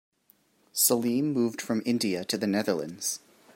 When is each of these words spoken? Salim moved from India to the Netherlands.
Salim 0.73 1.31
moved 1.31 1.61
from 1.61 1.83
India 1.85 2.25
to 2.25 2.35
the 2.35 2.47
Netherlands. 2.47 3.19